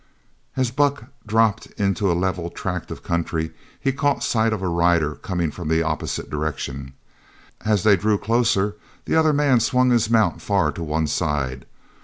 [0.57, 5.13] As Buck dropped into a level tract of country he caught sight of a rider
[5.13, 6.93] coming from the opposite direction.
[7.65, 11.67] As they drew closer the other man swung his mount far to one side.